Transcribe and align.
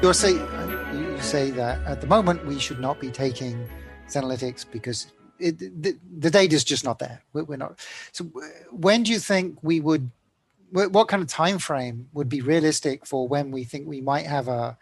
You 0.00 0.12
say 0.12 0.34
you 0.94 1.18
say 1.20 1.50
that 1.50 1.84
at 1.84 2.00
the 2.00 2.06
moment 2.06 2.46
we 2.46 2.60
should 2.60 2.78
not 2.78 3.00
be 3.00 3.10
taking 3.10 3.68
senolytics 4.08 4.64
because 4.70 5.12
it, 5.40 5.58
the, 5.58 5.98
the 6.18 6.30
data 6.30 6.54
is 6.54 6.62
just 6.62 6.84
not 6.84 7.00
there. 7.00 7.20
We're, 7.32 7.42
we're 7.42 7.56
not. 7.56 7.80
So 8.12 8.24
when 8.70 9.02
do 9.02 9.10
you 9.10 9.18
think 9.18 9.58
we 9.62 9.80
would? 9.80 10.10
What 10.70 11.08
kind 11.08 11.20
of 11.20 11.28
time 11.28 11.58
frame 11.58 12.08
would 12.12 12.28
be 12.28 12.42
realistic 12.42 13.06
for 13.06 13.26
when 13.26 13.50
we 13.50 13.64
think 13.64 13.88
we 13.88 14.00
might 14.00 14.26
have 14.26 14.46
a? 14.46 14.78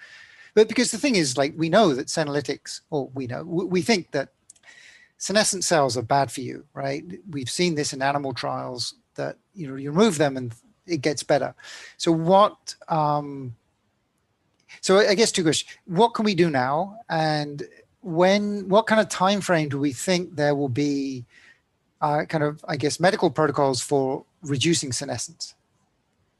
But 0.55 0.68
because 0.68 0.91
the 0.91 0.98
thing 0.98 1.16
is, 1.16 1.38
like 1.38 1.55
we 1.56 1.70
know 1.70 1.95
that 1.95 2.09
senolytics, 2.09 2.83
or 2.91 3.09
we 3.14 3.27
know 3.27 3.42
we 3.42 3.80
think 3.80 4.10
that 4.10 4.28
senescent 5.16 5.64
cells 5.64 5.96
are 5.96 6.02
bad 6.02 6.30
for 6.30 6.42
you, 6.42 6.66
right? 6.74 7.02
We've 7.30 7.51
seen 7.51 7.74
this 7.74 7.95
in 7.95 8.02
animal 8.02 8.34
trials 8.34 8.95
that 9.14 9.38
you 9.55 9.66
know 9.66 9.77
you 9.77 9.91
remove 9.91 10.19
them 10.19 10.37
and 10.37 10.55
it 10.87 11.01
gets 11.01 11.23
better. 11.23 11.55
So 11.96 12.12
what? 12.12 12.74
Um, 12.88 13.55
so 14.80 14.98
I 14.98 15.15
guess 15.15 15.33
two 15.33 15.43
questions: 15.43 15.77
What 15.87 16.15
can 16.15 16.25
we 16.25 16.34
do 16.34 16.51
now, 16.51 16.98
and 17.09 17.62
when? 18.02 18.69
What 18.69 18.87
kind 18.87 19.01
of 19.01 19.09
time 19.09 19.41
frame 19.41 19.69
do 19.69 19.79
we 19.79 19.93
think 19.93 20.37
there 20.37 20.55
will 20.55 20.69
be? 20.69 21.24
Uh, 21.98 22.27
kind 22.27 22.45
of, 22.45 22.62
I 22.69 22.77
guess, 22.77 23.01
medical 23.01 23.30
protocols 23.30 23.80
for 23.80 24.27
reducing 24.43 24.93
senescence. 24.93 25.55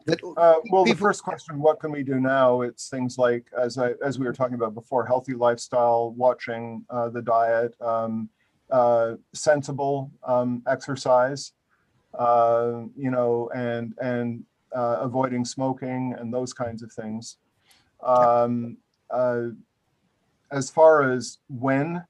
That 0.05 0.23
uh, 0.23 0.61
well, 0.71 0.85
people, 0.85 0.85
the 0.85 0.95
first 0.95 1.25
question: 1.25 1.59
What 1.59 1.81
can 1.81 1.91
we 1.91 2.05
do 2.05 2.21
now? 2.21 2.61
It's 2.61 2.89
things 2.89 3.19
like, 3.19 3.47
as 3.59 3.77
I 3.77 3.95
as 4.05 4.19
we 4.19 4.27
were 4.27 4.33
talking 4.33 4.55
about 4.55 4.75
before, 4.75 5.05
healthy 5.05 5.35
lifestyle, 5.35 6.13
watching 6.13 6.85
uh, 6.91 7.09
the 7.09 7.23
diet, 7.23 7.75
um, 7.81 8.29
uh, 8.71 9.15
sensible 9.33 10.13
um, 10.25 10.63
exercise, 10.69 11.53
uh, 12.17 12.83
you 12.97 13.11
know, 13.11 13.51
and 13.55 13.95
and 14.01 14.45
uh, 14.75 14.99
avoiding 15.01 15.45
smoking 15.45 16.15
and 16.19 16.33
those 16.33 16.53
kinds 16.53 16.83
of 16.83 16.93
things. 16.93 17.39
Um, 18.03 18.77
uh, 19.11 19.49
as 20.51 20.71
far 20.71 21.11
as 21.11 21.39
when 21.49 22.05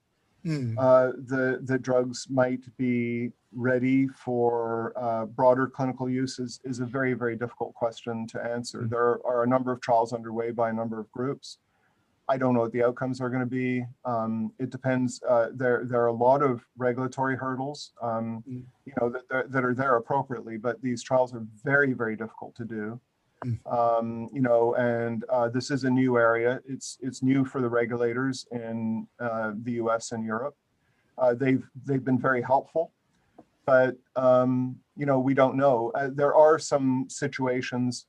mm. 0.45 0.75
uh, 0.77 1.13
the 1.25 1.59
the 1.63 1.77
drugs 1.77 2.27
might 2.29 2.63
be 2.77 3.31
ready 3.53 4.07
for 4.07 4.93
uh, 4.95 5.25
broader 5.25 5.67
clinical 5.67 6.09
use 6.09 6.37
is, 6.37 6.59
is 6.63 6.79
a 6.79 6.85
very 6.85 7.13
very 7.13 7.35
difficult 7.35 7.73
question 7.73 8.27
to 8.27 8.43
answer. 8.43 8.81
Mm. 8.81 8.89
There 8.89 9.25
are 9.25 9.43
a 9.43 9.47
number 9.47 9.71
of 9.71 9.81
trials 9.81 10.13
underway 10.13 10.51
by 10.51 10.69
a 10.69 10.73
number 10.73 10.99
of 10.99 11.11
groups. 11.11 11.57
I 12.29 12.37
don't 12.37 12.53
know 12.53 12.59
what 12.59 12.73
the 12.73 12.83
outcomes 12.83 13.21
are 13.21 13.29
going 13.29 13.41
to 13.41 13.45
be. 13.45 13.85
Um, 14.03 14.51
it 14.59 14.69
depends. 14.69 15.21
Uh, 15.23 15.47
there, 15.53 15.83
there 15.85 16.01
are 16.01 16.07
a 16.07 16.13
lot 16.13 16.43
of 16.43 16.61
regulatory 16.77 17.37
hurdles, 17.37 17.93
um, 18.01 18.43
mm. 18.47 18.63
you 18.85 18.93
know, 18.99 19.09
that, 19.09 19.49
that 19.49 19.63
are 19.63 19.73
there 19.73 19.95
appropriately, 19.95 20.57
but 20.57 20.81
these 20.81 21.01
trials 21.01 21.33
are 21.33 21.45
very, 21.63 21.93
very 21.93 22.17
difficult 22.17 22.53
to 22.55 22.65
do. 22.65 22.99
Mm. 23.45 23.71
Um, 23.71 24.29
you 24.33 24.41
know, 24.41 24.73
and 24.75 25.23
uh, 25.29 25.49
this 25.49 25.69
is 25.69 25.83
a 25.83 25.89
new 25.89 26.17
area. 26.17 26.59
It's 26.67 26.97
it's 27.01 27.21
new 27.21 27.45
for 27.45 27.61
the 27.61 27.69
regulators 27.69 28.47
in 28.51 29.07
uh, 29.19 29.51
the 29.63 29.73
U.S. 29.73 30.11
and 30.11 30.23
Europe. 30.23 30.55
Uh, 31.17 31.33
they've 31.33 31.63
they've 31.85 32.03
been 32.03 32.19
very 32.19 32.41
helpful, 32.41 32.91
but 33.65 33.95
um, 34.15 34.77
you 34.95 35.05
know, 35.05 35.19
we 35.19 35.33
don't 35.33 35.55
know. 35.55 35.91
Uh, 35.93 36.09
there 36.11 36.35
are 36.35 36.57
some 36.57 37.05
situations 37.09 38.07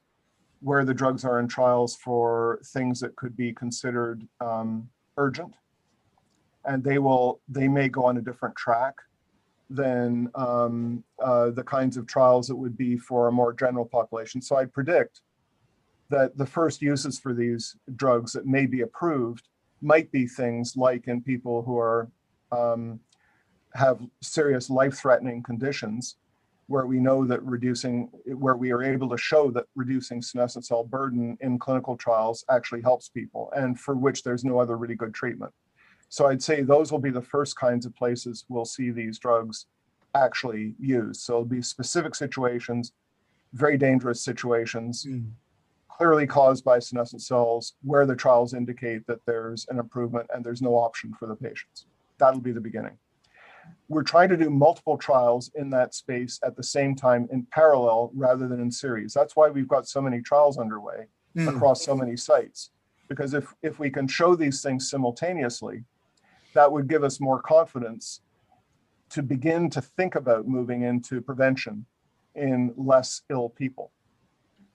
where 0.60 0.84
the 0.84 0.94
drugs 0.94 1.24
are 1.24 1.38
in 1.40 1.46
trials 1.46 1.94
for 1.96 2.60
things 2.72 2.98
that 3.00 3.14
could 3.16 3.36
be 3.36 3.52
considered 3.52 4.26
um, 4.40 4.88
urgent, 5.18 5.54
and 6.64 6.82
they 6.82 6.98
will 6.98 7.40
they 7.48 7.68
may 7.68 7.88
go 7.88 8.06
on 8.06 8.16
a 8.16 8.22
different 8.22 8.56
track 8.56 8.94
than 9.70 10.30
um, 10.34 11.04
uh, 11.22 11.50
the 11.50 11.62
kinds 11.62 11.96
of 11.96 12.06
trials 12.06 12.48
that 12.48 12.56
would 12.56 12.76
be 12.76 12.96
for 12.96 13.28
a 13.28 13.32
more 13.32 13.52
general 13.52 13.84
population. 13.84 14.40
So 14.40 14.56
I 14.56 14.64
predict 14.64 15.20
that 16.10 16.38
the 16.38 16.46
first 16.46 16.80
uses 16.80 17.18
for 17.18 17.34
these 17.34 17.76
drugs 17.96 18.32
that 18.32 18.46
may 18.46 18.66
be 18.66 18.80
approved 18.80 19.48
might 19.82 20.10
be 20.10 20.26
things 20.26 20.76
like 20.76 21.06
in 21.06 21.22
people 21.22 21.62
who 21.62 21.78
are 21.78 22.08
um, 22.50 23.00
have 23.74 24.00
serious 24.22 24.70
life-threatening 24.70 25.42
conditions 25.42 26.16
where 26.68 26.86
we 26.86 26.98
know 26.98 27.24
that 27.24 27.42
reducing, 27.42 28.10
where 28.26 28.56
we 28.56 28.70
are 28.72 28.82
able 28.82 29.08
to 29.08 29.16
show 29.16 29.50
that 29.50 29.64
reducing 29.74 30.20
senescent 30.20 30.64
cell 30.64 30.84
burden 30.84 31.36
in 31.40 31.58
clinical 31.58 31.96
trials 31.96 32.44
actually 32.50 32.82
helps 32.82 33.08
people 33.08 33.50
and 33.56 33.78
for 33.78 33.94
which 33.94 34.22
there's 34.22 34.44
no 34.44 34.58
other 34.58 34.76
really 34.76 34.94
good 34.94 35.14
treatment. 35.14 35.52
So 36.08 36.26
I'd 36.26 36.42
say 36.42 36.62
those 36.62 36.90
will 36.90 36.98
be 36.98 37.10
the 37.10 37.22
first 37.22 37.56
kinds 37.56 37.86
of 37.86 37.94
places 37.94 38.44
we'll 38.48 38.64
see 38.64 38.90
these 38.90 39.18
drugs 39.18 39.66
actually 40.14 40.74
used. 40.78 41.20
So 41.20 41.34
it'll 41.34 41.44
be 41.44 41.62
specific 41.62 42.14
situations, 42.14 42.92
very 43.52 43.76
dangerous 43.76 44.22
situations, 44.22 45.04
mm. 45.04 45.30
clearly 45.88 46.26
caused 46.26 46.64
by 46.64 46.78
senescent 46.78 47.22
cells, 47.22 47.74
where 47.82 48.06
the 48.06 48.16
trials 48.16 48.54
indicate 48.54 49.06
that 49.06 49.24
there's 49.26 49.66
an 49.68 49.78
improvement 49.78 50.28
and 50.34 50.44
there's 50.44 50.62
no 50.62 50.74
option 50.76 51.12
for 51.18 51.26
the 51.26 51.36
patients. 51.36 51.86
That'll 52.18 52.40
be 52.40 52.52
the 52.52 52.60
beginning 52.60 52.98
we're 53.88 54.02
trying 54.02 54.28
to 54.28 54.36
do 54.36 54.50
multiple 54.50 54.98
trials 54.98 55.50
in 55.54 55.70
that 55.70 55.94
space 55.94 56.38
at 56.44 56.56
the 56.56 56.62
same 56.62 56.94
time 56.94 57.28
in 57.32 57.46
parallel 57.50 58.10
rather 58.14 58.46
than 58.48 58.60
in 58.60 58.70
series. 58.70 59.14
That's 59.14 59.34
why 59.34 59.48
we've 59.48 59.68
got 59.68 59.88
so 59.88 60.00
many 60.00 60.20
trials 60.20 60.58
underway 60.58 61.06
mm. 61.36 61.48
across 61.48 61.84
so 61.84 61.94
many 61.96 62.16
sites. 62.16 62.70
Because 63.08 63.32
if, 63.32 63.54
if 63.62 63.78
we 63.78 63.90
can 63.90 64.06
show 64.06 64.34
these 64.34 64.62
things 64.62 64.90
simultaneously, 64.90 65.84
that 66.58 66.72
would 66.72 66.88
give 66.88 67.04
us 67.04 67.20
more 67.20 67.40
confidence 67.40 68.20
to 69.10 69.22
begin 69.22 69.70
to 69.70 69.80
think 69.80 70.16
about 70.16 70.48
moving 70.48 70.82
into 70.82 71.20
prevention 71.20 71.86
in 72.34 72.74
less 72.76 73.22
ill 73.30 73.48
people. 73.48 73.92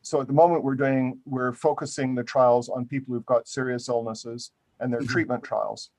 So 0.02 0.22
at 0.22 0.28
the 0.28 0.34
moment 0.42 0.64
we're 0.64 0.76
doing, 0.76 1.20
we're 1.26 1.52
focusing 1.52 2.16
the 2.16 2.24
trials 2.24 2.70
on 2.70 2.86
people 2.86 3.14
who've 3.14 3.26
got 3.26 3.50
serious 3.50 3.90
illnesses 3.90 4.52
and 4.80 4.94
their 4.94 5.02
mm-hmm. 5.02 5.12
treatment 5.12 5.44
trials. 5.44 5.90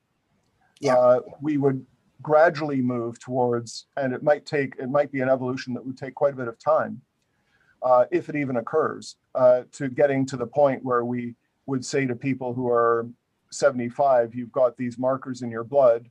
Yeah. 0.79 0.95
Uh, 0.95 1.19
we 1.39 1.57
would 1.57 1.85
gradually 2.23 2.81
move 2.81 3.19
towards, 3.19 3.85
and 3.95 4.11
it 4.11 4.23
might 4.23 4.43
take, 4.47 4.73
it 4.79 4.89
might 4.89 5.11
be 5.11 5.21
an 5.21 5.29
evolution 5.29 5.75
that 5.75 5.85
would 5.85 5.99
take 5.99 6.15
quite 6.15 6.33
a 6.33 6.37
bit 6.37 6.47
of 6.47 6.57
time, 6.57 6.99
uh, 7.83 8.05
if 8.09 8.27
it 8.27 8.35
even 8.35 8.57
occurs, 8.57 9.17
uh, 9.35 9.61
to 9.73 9.87
getting 9.87 10.25
to 10.25 10.35
the 10.35 10.47
point 10.47 10.83
where 10.83 11.05
we 11.05 11.35
would 11.67 11.85
say 11.85 12.07
to 12.07 12.15
people 12.15 12.55
who 12.55 12.67
are 12.69 13.07
75, 13.55 14.35
you've 14.35 14.51
got 14.51 14.77
these 14.77 14.97
markers 14.97 15.41
in 15.41 15.49
your 15.49 15.63
blood, 15.63 16.09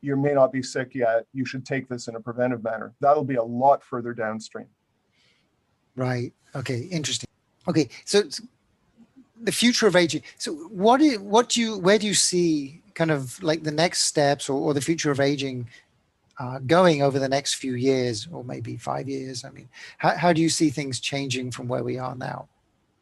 you 0.00 0.16
may 0.16 0.32
not 0.32 0.52
be 0.52 0.62
sick 0.62 0.94
yet, 0.94 1.26
you 1.32 1.44
should 1.44 1.66
take 1.66 1.88
this 1.88 2.08
in 2.08 2.16
a 2.16 2.20
preventive 2.20 2.62
manner. 2.62 2.94
That'll 3.00 3.24
be 3.24 3.36
a 3.36 3.42
lot 3.42 3.82
further 3.82 4.14
downstream. 4.14 4.66
Right. 5.96 6.32
Okay. 6.54 6.80
Interesting. 6.90 7.28
Okay. 7.68 7.88
So 8.04 8.22
the 9.42 9.52
future 9.52 9.86
of 9.86 9.96
aging. 9.96 10.22
So 10.38 10.54
what 10.54 10.98
do 10.98 11.04
you, 11.04 11.20
what 11.20 11.50
do 11.50 11.60
you, 11.60 11.78
where 11.78 11.98
do 11.98 12.06
you 12.06 12.14
see 12.14 12.82
kind 12.94 13.10
of 13.10 13.42
like 13.42 13.62
the 13.62 13.70
next 13.70 14.02
steps 14.02 14.48
or, 14.48 14.60
or 14.60 14.74
the 14.74 14.80
future 14.80 15.10
of 15.10 15.20
aging 15.20 15.68
uh, 16.38 16.58
going 16.60 17.02
over 17.02 17.18
the 17.18 17.28
next 17.28 17.54
few 17.54 17.74
years 17.74 18.28
or 18.32 18.44
maybe 18.44 18.76
five 18.76 19.08
years? 19.08 19.44
I 19.44 19.50
mean, 19.50 19.68
how, 19.98 20.16
how 20.16 20.32
do 20.32 20.40
you 20.40 20.48
see 20.48 20.70
things 20.70 21.00
changing 21.00 21.50
from 21.50 21.68
where 21.68 21.84
we 21.84 21.98
are 21.98 22.14
now? 22.14 22.48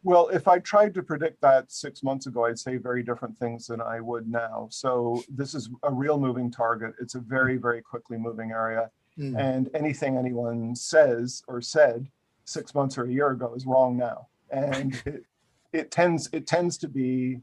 Well, 0.03 0.28
if 0.28 0.47
I 0.47 0.60
tried 0.60 0.94
to 0.94 1.03
predict 1.03 1.41
that 1.41 1.72
six 1.72 2.03
months 2.03 2.26
ago, 2.26 2.44
I'd 2.44 2.59
say 2.59 2.76
very 2.76 3.03
different 3.03 3.36
things 3.36 3.66
than 3.66 3.81
I 3.81 4.00
would 4.00 4.28
now. 4.28 4.69
So 4.70 5.22
this 5.28 5.54
is 5.54 5.70
a 5.82 5.92
real 5.92 6.19
moving 6.19 6.50
target. 6.50 6.94
It's 7.00 7.16
a 7.16 7.20
very, 7.20 7.56
very 7.56 7.82
quickly 7.82 8.16
moving 8.16 8.53
area. 8.53 8.91
Mm. 9.19 9.38
And 9.38 9.70
anything 9.75 10.16
anyone 10.16 10.76
says 10.76 11.42
or 11.48 11.60
said 11.60 12.06
six 12.44 12.75
months 12.75 12.97
or 12.97 13.04
a 13.04 13.12
year 13.12 13.31
ago 13.31 13.54
is 13.54 13.66
wrong 13.66 13.97
now. 13.97 14.28
And 14.50 15.00
it, 15.06 15.25
it 15.72 15.91
tends 15.91 16.28
it 16.32 16.47
tends 16.47 16.78
to 16.78 16.88
be 16.88 17.41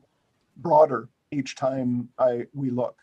broader 0.57 1.09
each 1.31 1.55
time 1.55 2.09
I 2.17 2.45
we 2.53 2.69
look. 2.69 2.97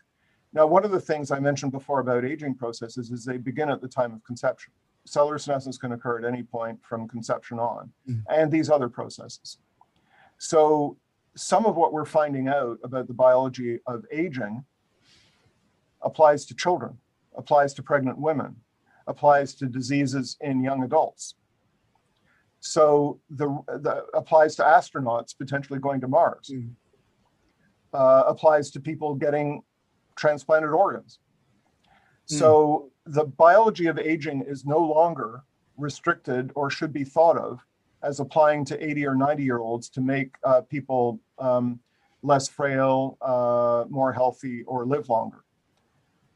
Now, 0.53 0.67
one 0.67 0.85
of 0.85 0.91
the 0.91 0.99
things 0.99 1.31
I 1.31 1.39
mentioned 1.39 1.71
before 1.71 1.99
about 1.99 2.25
aging 2.25 2.55
processes 2.55 3.11
is 3.11 3.25
they 3.25 3.37
begin 3.37 3.69
at 3.69 3.81
the 3.81 3.87
time 3.87 4.13
of 4.13 4.23
conception. 4.23 4.73
Cellular 5.05 5.37
senescence 5.37 5.77
can 5.77 5.91
occur 5.91 6.17
at 6.17 6.25
any 6.25 6.43
point 6.43 6.79
from 6.83 7.07
conception 7.07 7.59
on, 7.59 7.91
mm. 8.09 8.21
and 8.29 8.51
these 8.51 8.69
other 8.69 8.89
processes. 8.89 9.57
So 10.37 10.97
some 11.35 11.65
of 11.65 11.75
what 11.75 11.93
we're 11.93 12.05
finding 12.05 12.47
out 12.47 12.77
about 12.83 13.07
the 13.07 13.13
biology 13.13 13.79
of 13.87 14.05
aging 14.11 14.63
applies 16.01 16.45
to 16.45 16.55
children, 16.55 16.97
applies 17.35 17.73
to 17.75 17.83
pregnant 17.83 18.17
women, 18.17 18.55
applies 19.07 19.55
to 19.55 19.65
diseases 19.65 20.37
in 20.41 20.63
young 20.63 20.83
adults. 20.83 21.35
So 22.59 23.19
the, 23.29 23.47
the 23.67 24.05
applies 24.13 24.55
to 24.55 24.63
astronauts 24.63 25.37
potentially 25.37 25.79
going 25.79 25.99
to 26.01 26.07
Mars. 26.07 26.49
Mm 26.53 26.75
uh, 27.93 28.23
applies 28.27 28.71
to 28.71 28.79
people 28.79 29.15
getting 29.15 29.61
transplanted 30.15 30.71
organs. 30.71 31.19
Mm. 32.31 32.39
So 32.39 32.91
the 33.05 33.25
biology 33.25 33.87
of 33.87 33.99
aging 33.99 34.43
is 34.47 34.65
no 34.65 34.79
longer 34.79 35.43
restricted 35.77 36.51
or 36.55 36.69
should 36.69 36.93
be 36.93 37.03
thought 37.03 37.37
of 37.37 37.59
as 38.01 38.19
applying 38.19 38.65
to 38.65 38.83
80 38.83 39.07
or 39.07 39.15
90 39.15 39.43
year 39.43 39.59
olds 39.59 39.89
to 39.89 40.01
make 40.01 40.35
uh, 40.43 40.61
people 40.61 41.19
um, 41.39 41.79
less 42.21 42.47
frail, 42.47 43.17
uh, 43.21 43.85
more 43.89 44.13
healthy, 44.13 44.63
or 44.63 44.85
live 44.85 45.09
longer. 45.09 45.43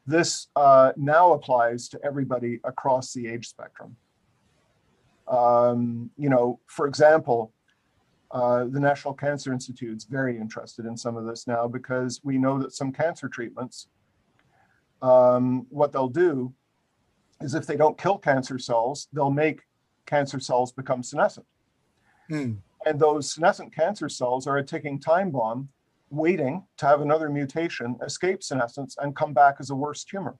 This 0.05 0.47
uh, 0.55 0.93
now 0.95 1.33
applies 1.33 1.89
to 1.89 1.99
everybody 2.03 2.59
across 2.63 3.13
the 3.13 3.27
age 3.27 3.47
spectrum. 3.47 3.97
Um, 5.27 6.09
you 6.17 6.29
know, 6.29 6.59
for 6.67 6.87
example, 6.87 7.53
Uh, 8.31 8.65
the 8.65 8.79
National 8.79 9.13
Cancer 9.13 9.53
Institute 9.53 9.95
is 9.95 10.03
very 10.03 10.37
interested 10.37 10.85
in 10.85 10.97
some 10.97 11.15
of 11.15 11.25
this 11.25 11.47
now 11.47 11.67
because 11.67 12.19
we 12.23 12.37
know 12.37 12.59
that 12.59 12.73
some 12.73 12.91
cancer 12.91 13.29
treatments, 13.29 13.87
um, 15.01 15.65
what 15.69 15.91
they'll 15.91 16.07
do 16.07 16.53
is 17.41 17.53
if 17.53 17.65
they 17.65 17.75
don't 17.75 17.97
kill 17.97 18.17
cancer 18.17 18.57
cells, 18.57 19.07
they'll 19.13 19.31
make 19.31 19.61
cancer 20.05 20.39
cells 20.39 20.71
become 20.71 21.03
senescent. 21.03 21.45
Hmm. 22.29 22.53
And 22.85 22.99
those 22.99 23.31
senescent 23.31 23.75
cancer 23.75 24.09
cells 24.09 24.47
are 24.47 24.57
a 24.57 24.63
ticking 24.63 24.99
time 24.99 25.31
bomb 25.31 25.69
waiting 26.09 26.63
to 26.77 26.85
have 26.85 27.01
another 27.01 27.29
mutation, 27.29 27.97
escape 28.03 28.41
senescence, 28.41 28.95
and 28.99 29.15
come 29.15 29.33
back 29.33 29.57
as 29.59 29.69
a 29.69 29.75
worse 29.75 30.03
tumor. 30.03 30.37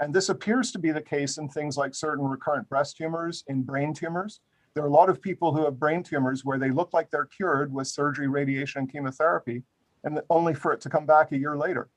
And 0.00 0.14
this 0.14 0.30
appears 0.30 0.72
to 0.72 0.78
be 0.78 0.92
the 0.92 1.00
case 1.00 1.38
in 1.38 1.48
things 1.48 1.76
like 1.76 1.94
certain 1.94 2.24
recurrent 2.24 2.68
breast 2.68 2.96
tumors, 2.96 3.44
in 3.48 3.62
brain 3.62 3.94
tumors. 3.94 4.40
There 4.74 4.82
are 4.82 4.88
a 4.88 4.92
lot 4.92 5.10
of 5.10 5.20
people 5.20 5.54
who 5.54 5.64
have 5.64 5.78
brain 5.78 6.02
tumors 6.02 6.44
where 6.44 6.58
they 6.58 6.70
look 6.70 6.92
like 6.92 7.10
they're 7.10 7.26
cured 7.26 7.72
with 7.72 7.86
surgery, 7.86 8.26
radiation, 8.26 8.80
and 8.80 8.92
chemotherapy, 8.92 9.62
and 10.04 10.20
only 10.30 10.54
for 10.54 10.72
it 10.72 10.80
to 10.82 10.88
come 10.88 11.06
back 11.06 11.32
a 11.32 11.38
year 11.38 11.56
later. 11.56 11.88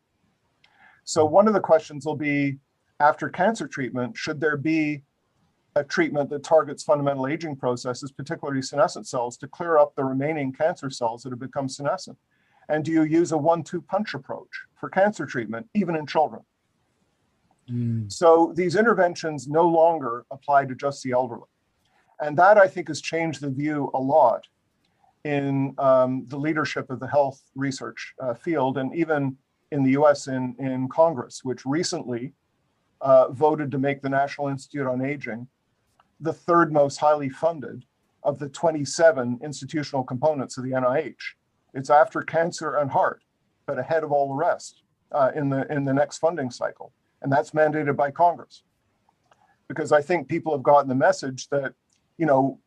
So, 1.04 1.26
one 1.26 1.48
of 1.48 1.54
the 1.54 1.60
questions 1.60 2.06
will 2.06 2.16
be 2.16 2.58
after 3.00 3.30
cancer 3.30 3.68
treatment, 3.68 4.18
should 4.18 4.40
there 4.40 4.58
be 4.58 5.04
a 5.76 5.84
treatment 5.84 6.30
that 6.30 6.44
targets 6.44 6.84
fundamental 6.84 7.28
aging 7.28 7.56
processes, 7.56 8.12
particularly 8.12 8.62
senescent 8.62 9.08
cells, 9.08 9.38
to 9.38 9.48
clear 9.48 9.78
up 9.78 9.96
the 9.96 10.04
remaining 10.04 10.54
cancer 10.54 10.90
cells 10.90 11.24
that 11.24 11.32
have 11.32 11.40
become 11.40 11.68
senescent? 11.68 12.18
And 12.70 12.86
do 12.86 12.92
you 12.92 13.04
use 13.04 13.32
a 13.32 13.38
one 13.38 13.64
two 13.64 13.82
punch 13.82 14.14
approach 14.14 14.50
for 14.80 14.90
cancer 14.90 15.26
treatment, 15.26 15.68
even 15.74 15.96
in 15.96 16.06
children? 16.06 16.42
Mm. 17.70 18.12
So 18.12 18.54
these 18.56 18.76
interventions 18.76 19.48
no 19.48 19.68
longer 19.68 20.26
apply 20.32 20.66
to 20.66 20.76
just 20.76 21.04
the 21.04 21.12
elderly. 21.12 21.48
And 22.22 22.38
that 22.38 22.58
I 22.58 22.68
think 22.68 22.88
has 22.88 23.02
changed 23.02 23.42
the 23.42 23.50
view 23.50 23.92
a 23.94 24.00
lot 24.00 24.46
in 25.24 25.74
um, 25.78 26.26
the 26.28 26.38
leadership 26.38 26.90
of 26.90 27.00
the 27.00 27.08
health 27.08 27.42
research 27.56 28.14
uh, 28.20 28.34
field 28.34 28.78
and 28.78 28.94
even 28.96 29.38
in 29.74 29.84
the 29.84 29.92
US 29.92 30.28
in, 30.28 30.56
in 30.60 30.88
Congress, 30.88 31.44
which 31.44 31.66
recently 31.66 32.34
uh, 33.02 33.30
voted 33.32 33.72
to 33.72 33.80
make 33.80 34.02
the 34.02 34.10
National 34.10 34.48
Institute 34.48 34.88
on 34.88 35.04
Aging 35.04 35.48
the 36.20 36.32
third 36.32 36.72
most 36.72 36.98
highly 36.98 37.28
funded 37.28 37.84
of 38.24 38.40
the 38.40 38.48
27 38.50 39.40
institutional 39.44 40.04
components 40.04 40.58
of 40.58 40.64
the 40.64 40.72
NIH. 40.72 41.16
It's 41.74 41.90
after 41.90 42.22
cancer 42.22 42.78
and 42.78 42.90
heart, 42.90 43.24
but 43.66 43.80
ahead 43.80 44.04
of 44.04 44.12
all 44.12 44.30
the 44.30 44.36
rest 44.36 44.84
uh, 45.12 45.32
in 45.36 45.50
the 45.50 45.70
in 45.74 45.84
the 45.84 45.94
next 45.94 46.20
funding 46.20 46.52
cycle, 46.52 46.94
and 47.22 47.32
that's 47.32 47.52
mandated 47.52 47.98
by 47.98 48.12
Congress. 48.12 48.64
Because 49.68 49.92
I 49.92 50.02
think 50.02 50.30
people 50.30 50.54
have 50.54 50.64
gotten 50.64 50.88
the 50.88 50.96
message 50.96 51.50
that, 51.50 51.74
you 52.18 52.26
know, 52.26 52.60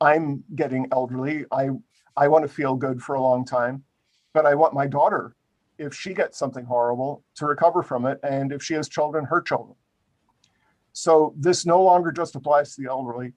I'm 0.00 0.44
getting 0.54 0.86
elderly. 0.92 1.46
I 1.50 1.70
I 2.16 2.28
want 2.28 2.44
to 2.44 2.48
feel 2.48 2.76
good 2.76 3.02
for 3.02 3.14
a 3.14 3.22
long 3.22 3.44
time, 3.44 3.82
but 4.34 4.44
I 4.46 4.54
want 4.54 4.74
my 4.74 4.86
daughter, 4.86 5.34
if 5.80 5.94
she 5.94 6.12
gets 6.12 6.38
something 6.38 6.64
horrible, 6.64 7.24
to 7.36 7.46
recover 7.46 7.82
from 7.82 8.04
it, 8.04 8.20
and 8.22 8.52
if 8.52 8.62
she 8.62 8.74
has 8.74 8.88
children, 8.88 9.24
her 9.24 9.40
children. 9.40 9.74
So 10.92 11.34
this 11.36 11.64
no 11.64 11.82
longer 11.82 12.12
just 12.12 12.36
applies 12.36 12.74
to 12.74 12.82
the 12.82 12.90
elderly. 12.90 13.32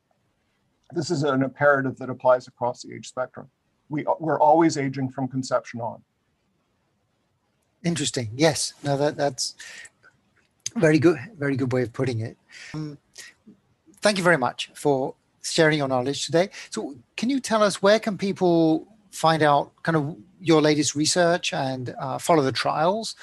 This 0.91 1.09
is 1.09 1.23
an 1.23 1.41
imperative 1.41 1.97
that 1.97 2.09
applies 2.09 2.47
across 2.47 2.83
the 2.83 2.93
age 2.93 3.07
spectrum. 3.07 3.49
We, 3.87 4.05
we're 4.19 4.39
always 4.39 4.77
aging 4.77 5.09
from 5.11 5.27
conception 5.29 5.79
on. 5.79 6.03
Interesting. 7.83 8.29
Yes. 8.35 8.73
No, 8.83 8.97
that 8.97 9.17
that's 9.17 9.55
very 10.75 10.99
good. 10.99 11.17
Very 11.37 11.55
good 11.55 11.71
way 11.71 11.83
of 11.83 11.93
putting 11.93 12.19
it. 12.21 12.37
Um, 12.73 12.97
thank 14.01 14.17
you 14.17 14.23
very 14.23 14.37
much 14.37 14.71
for 14.73 15.15
sharing 15.41 15.77
your 15.77 15.87
knowledge 15.87 16.25
today. 16.25 16.49
So, 16.69 16.95
can 17.17 17.29
you 17.29 17.39
tell 17.39 17.61
us 17.61 17.81
where 17.81 17.99
can 17.99 18.17
people 18.17 18.87
find 19.13 19.43
out 19.43 19.71
kind 19.83 19.95
of 19.95 20.17
your 20.41 20.61
latest 20.61 20.95
research 20.95 21.53
and 21.53 21.95
uh, 21.99 22.17
follow 22.17 22.41
the 22.43 22.51
trials? 22.51 23.15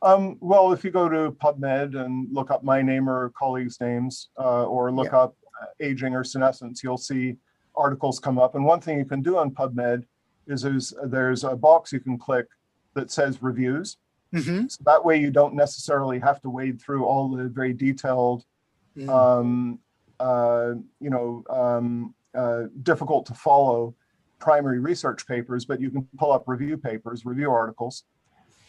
Um, 0.00 0.36
well, 0.40 0.72
if 0.72 0.82
you 0.84 0.90
go 0.90 1.08
to 1.08 1.30
PubMed 1.30 1.94
and 1.94 2.26
look 2.32 2.50
up 2.50 2.64
my 2.64 2.82
name 2.82 3.08
or 3.08 3.30
colleagues' 3.38 3.80
names, 3.80 4.30
uh, 4.38 4.64
or 4.64 4.90
look 4.90 5.12
Yeah. 5.12 5.20
up 5.20 5.36
uh, 5.60 5.66
aging 5.80 6.14
or 6.14 6.24
senescence, 6.24 6.82
you'll 6.82 6.98
see 6.98 7.36
articles 7.76 8.18
come 8.18 8.38
up. 8.38 8.54
And 8.56 8.64
one 8.64 8.80
thing 8.80 8.98
you 8.98 9.04
can 9.04 9.22
do 9.22 9.36
on 9.36 9.50
PubMed 9.50 10.04
is 10.48 10.62
there's, 10.62 10.92
there's 11.04 11.44
a 11.44 11.54
box 11.54 11.92
you 11.92 12.00
can 12.00 12.18
click 12.18 12.46
that 12.94 13.10
says 13.12 13.42
reviews. 13.42 13.98
Mm-hmm. 14.34 14.66
So 14.68 14.82
that 14.86 15.04
way 15.04 15.20
you 15.20 15.30
don't 15.30 15.54
necessarily 15.54 16.18
have 16.18 16.40
to 16.42 16.50
wade 16.50 16.80
through 16.80 17.04
all 17.04 17.28
the 17.30 17.44
very 17.48 17.72
detailed, 17.72 18.44
Mm. 18.94 19.08
um, 19.08 19.78
uh, 20.20 20.74
you 21.00 21.08
know, 21.08 21.42
um, 21.48 22.14
uh, 22.34 22.64
difficult 22.82 23.26
to 23.26 23.34
follow 23.34 23.94
primary 24.38 24.80
research 24.80 25.26
papers, 25.26 25.64
but 25.64 25.80
you 25.80 25.90
can 25.90 26.06
pull 26.18 26.32
up 26.32 26.44
review 26.46 26.76
papers, 26.76 27.24
review 27.24 27.50
articles. 27.50 28.04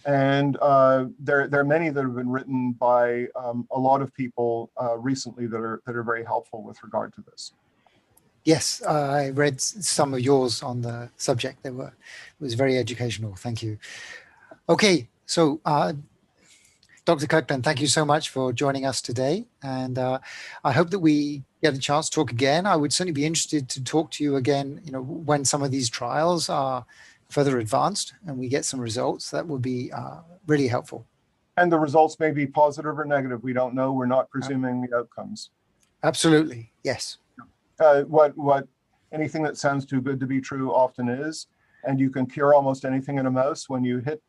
And 0.06 0.58
uh, 0.62 1.06
there, 1.18 1.48
there 1.48 1.62
are 1.62 1.66
many 1.66 1.90
that 1.90 2.04
have 2.04 2.16
been 2.16 2.30
written 2.30 2.74
by 2.74 3.28
um, 3.36 3.68
a 3.72 3.80
lot 3.80 4.02
of 4.02 4.14
people 4.14 4.70
uh, 4.82 4.98
recently 4.98 5.48
that 5.48 5.58
are 5.58 5.82
that 5.86 5.96
are 5.96 6.04
very 6.04 6.26
helpful 6.26 6.62
with 6.62 6.84
regard 6.84 7.14
to 7.14 7.22
this. 7.22 7.54
Yes, 8.44 8.82
uh, 8.86 8.92
I 8.92 9.30
read 9.30 9.62
some 9.62 10.14
of 10.14 10.20
yours 10.20 10.62
on 10.62 10.82
the 10.82 11.10
subject. 11.16 11.64
They 11.64 11.72
were 11.72 11.88
it 11.88 12.42
was 12.42 12.54
very 12.54 12.78
educational. 12.78 13.36
Thank 13.36 13.64
you. 13.64 13.78
Okay, 14.68 15.08
so 15.26 15.62
uh, 15.64 15.94
Dr. 17.06 17.28
Kirkland, 17.28 17.66
thank 17.66 17.82
you 17.82 17.88
so 17.88 18.06
much 18.06 18.30
for 18.30 18.54
joining 18.54 18.86
us 18.86 19.02
today, 19.02 19.46
and 19.62 19.98
uh, 19.98 20.20
I 20.64 20.72
hope 20.72 20.90
that 20.92 21.00
we 21.00 21.44
get 21.62 21.74
a 21.74 21.78
chance 21.78 22.08
to 22.08 22.16
talk 22.16 22.32
again. 22.32 22.66
I 22.66 22.78
would 22.78 22.94
certainly 22.94 23.12
be 23.12 23.26
interested 23.26 23.68
to 23.70 23.84
talk 23.84 24.10
to 24.12 24.24
you 24.24 24.38
again. 24.38 24.80
You 24.86 24.94
know, 24.94 25.02
when 25.02 25.44
some 25.44 25.64
of 25.64 25.70
these 25.70 25.90
trials 25.90 26.48
are 26.48 26.86
further 27.28 27.60
advanced 27.60 28.14
and 28.26 28.38
we 28.38 28.48
get 28.48 28.64
some 28.64 28.80
results, 28.80 29.32
that 29.32 29.46
would 29.46 29.62
be 29.62 29.92
uh, 29.92 30.22
really 30.48 30.70
helpful. 30.70 31.06
And 31.58 31.70
the 31.70 31.78
results 31.78 32.20
may 32.22 32.32
be 32.32 32.48
positive 32.48 32.98
or 32.98 33.04
negative. 33.04 33.44
We 33.44 33.52
don't 33.52 33.76
know. 33.76 33.92
We're 33.92 34.06
not 34.06 34.30
presuming 34.30 34.82
the 34.82 34.96
outcomes. 34.96 35.50
Absolutely, 36.04 36.72
yes. 36.84 37.18
uh, 37.82 38.04
what 38.04 38.38
what 38.38 38.66
anything 39.12 39.44
that 39.44 39.58
sounds 39.58 39.86
too 39.86 40.00
good 40.00 40.22
to 40.22 40.26
be 40.26 40.40
true 40.40 40.74
often 40.74 41.10
is, 41.10 41.48
and 41.84 42.00
you 42.00 42.10
can 42.10 42.28
cure 42.28 42.54
almost 42.54 42.86
anything 42.86 43.18
in 43.18 43.26
a 43.26 43.32
mouse 43.32 43.68
when 43.68 43.84
you 43.84 44.00
hit 44.00 44.24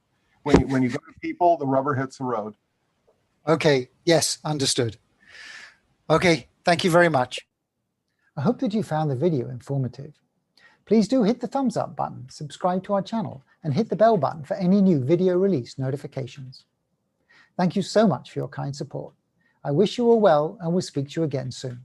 when 0.45 0.61
you, 0.61 0.67
when 0.67 0.83
you 0.83 0.91
go 0.91 0.99
to 0.99 1.19
people, 1.21 1.57
the 1.57 1.67
rubber 1.67 1.95
hits 1.95 2.19
the 2.19 2.25
road. 2.25 2.55
Okay, 3.47 3.91
yes, 4.07 4.39
understood. 4.43 4.97
Okay, 6.09 6.49
thank 6.65 6.83
you 6.83 6.91
very 6.91 7.11
much. 7.11 7.41
I 8.37 8.41
hope 8.41 8.59
that 8.61 8.73
you 8.73 8.83
found 8.83 9.11
the 9.11 9.17
video 9.17 9.49
informative. 9.49 10.15
Please 10.87 11.09
do 11.09 11.23
hit 11.23 11.41
the 11.41 11.47
thumbs 11.47 11.77
up 11.77 11.95
button, 11.95 12.27
subscribe 12.31 12.85
to 12.85 12.95
our 12.95 13.03
channel, 13.03 13.43
and 13.63 13.75
hit 13.75 13.91
the 13.91 13.97
bell 13.97 14.17
button 14.17 14.45
for 14.45 14.55
any 14.55 14.81
new 14.81 14.99
video 14.99 15.37
release 15.37 15.79
notifications. 15.79 16.65
Thank 17.57 17.77
you 17.77 17.83
so 17.83 18.07
much 18.07 18.31
for 18.31 18.39
your 18.39 18.49
kind 18.49 18.75
support. 18.75 19.15
I 19.63 19.71
wish 19.71 19.99
you 19.99 20.07
all 20.07 20.21
well 20.21 20.57
and 20.61 20.73
will 20.73 20.81
speak 20.81 21.11
to 21.11 21.21
you 21.21 21.25
again 21.25 21.51
soon. 21.51 21.85